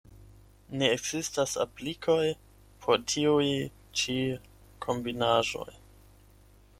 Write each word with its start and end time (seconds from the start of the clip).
Ne 0.81 0.87
ekzistas 0.93 1.51
aplikoj 1.65 2.25
por 2.85 3.05
tiuj 3.13 3.45
ĉi 4.01 4.15
kombinaĵoj. 4.87 5.69